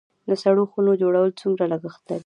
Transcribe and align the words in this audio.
د 0.29 0.31
سړو 0.43 0.63
خونو 0.71 0.91
جوړول 1.01 1.29
څومره 1.41 1.63
لګښت 1.71 2.01
لري؟ 2.09 2.19